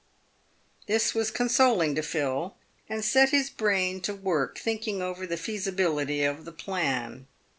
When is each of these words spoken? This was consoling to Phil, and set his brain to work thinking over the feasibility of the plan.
This 0.87 1.13
was 1.13 1.29
consoling 1.29 1.93
to 1.93 2.01
Phil, 2.01 2.55
and 2.89 3.05
set 3.05 3.29
his 3.29 3.51
brain 3.51 4.01
to 4.01 4.15
work 4.15 4.57
thinking 4.57 4.99
over 4.99 5.27
the 5.27 5.37
feasibility 5.37 6.23
of 6.23 6.43
the 6.43 6.51
plan. 6.51 7.27